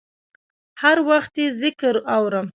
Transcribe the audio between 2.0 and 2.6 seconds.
اورم